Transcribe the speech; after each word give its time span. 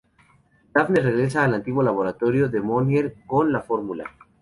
Daphne 0.73 0.99
regresa 0.99 1.43
al 1.43 1.53
antiguo 1.53 1.83
laboratorio 1.83 2.49
de 2.49 2.59
Mohinder 2.59 3.15
con 3.27 3.51
la 3.53 3.61
fórmula. 3.61 4.05